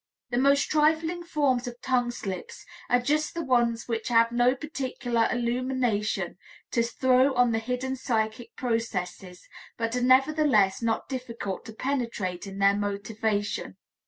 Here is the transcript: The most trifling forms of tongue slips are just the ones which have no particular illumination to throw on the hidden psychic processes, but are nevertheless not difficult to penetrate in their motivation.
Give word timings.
The 0.31 0.39
most 0.39 0.63
trifling 0.65 1.21
forms 1.23 1.67
of 1.67 1.79
tongue 1.79 2.09
slips 2.09 2.65
are 2.89 2.99
just 2.99 3.35
the 3.35 3.43
ones 3.45 3.87
which 3.87 4.07
have 4.07 4.31
no 4.31 4.55
particular 4.55 5.29
illumination 5.31 6.39
to 6.71 6.81
throw 6.81 7.35
on 7.35 7.51
the 7.51 7.59
hidden 7.59 7.95
psychic 7.95 8.55
processes, 8.55 9.47
but 9.77 9.95
are 9.95 10.01
nevertheless 10.01 10.81
not 10.81 11.07
difficult 11.07 11.65
to 11.65 11.73
penetrate 11.73 12.47
in 12.47 12.57
their 12.57 12.75
motivation. 12.75 13.77